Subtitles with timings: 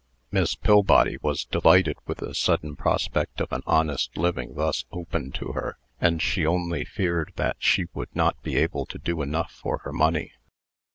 [0.31, 5.51] Miss Pillbody was delighted with the sudden prospect of an honest living thus opened to
[5.51, 9.77] her, and she only feared that she would not be able to do enough for
[9.85, 10.33] her money.